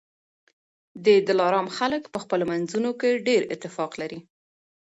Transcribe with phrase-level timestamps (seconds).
[1.05, 4.19] د دلارام خلک په خپلو منځونو کي ډېر اتفاق لري